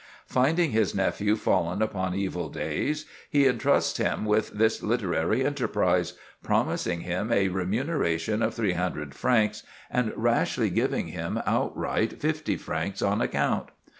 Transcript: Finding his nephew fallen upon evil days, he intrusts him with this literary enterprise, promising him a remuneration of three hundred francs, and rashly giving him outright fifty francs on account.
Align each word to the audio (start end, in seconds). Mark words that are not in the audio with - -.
Finding 0.25 0.71
his 0.71 0.95
nephew 0.95 1.35
fallen 1.35 1.79
upon 1.83 2.15
evil 2.15 2.49
days, 2.49 3.05
he 3.29 3.45
intrusts 3.45 3.99
him 3.99 4.25
with 4.25 4.49
this 4.49 4.81
literary 4.81 5.45
enterprise, 5.45 6.13
promising 6.41 7.01
him 7.01 7.31
a 7.31 7.49
remuneration 7.49 8.41
of 8.41 8.55
three 8.55 8.73
hundred 8.73 9.13
francs, 9.13 9.61
and 9.91 10.11
rashly 10.15 10.71
giving 10.71 11.09
him 11.09 11.39
outright 11.45 12.19
fifty 12.19 12.57
francs 12.57 13.03
on 13.03 13.21
account. 13.21 13.69